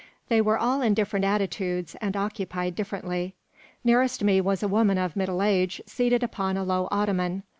They 0.29 0.41
were 0.41 0.57
all 0.57 0.81
in 0.81 0.95
different 0.95 1.25
attitudes, 1.25 1.95
and 2.01 2.17
occupied 2.17 2.73
differently. 2.75 3.35
Nearest 3.83 4.23
me 4.23 4.41
was 4.41 4.63
a 4.63 4.67
woman 4.67 4.97
of 4.97 5.15
middle 5.15 5.43
age, 5.43 5.79
seated 5.85 6.23
upon 6.23 6.57
a 6.57 6.63
low 6.63 6.87
ottoman. 6.89 7.43